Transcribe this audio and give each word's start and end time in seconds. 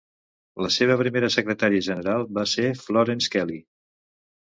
La 0.65 0.69
seva 0.75 0.95
primera 1.01 1.29
secretària 1.35 1.83
general 1.87 2.25
va 2.39 2.45
ser 2.53 2.65
Florence 2.87 3.31
Kelley. 3.37 3.61